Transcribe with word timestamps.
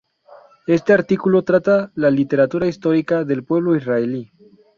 Este 0.65 0.93
artículo 0.93 1.43
trata 1.43 1.91
la 1.93 2.09
literatura 2.09 2.65
histórica 2.65 3.23
del 3.23 3.43
pueblo 3.43 3.75
israelí. 3.75 4.31